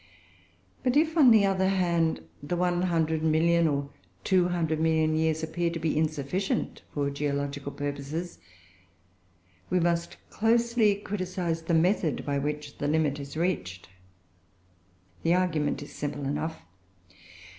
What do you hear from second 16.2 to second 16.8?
enough.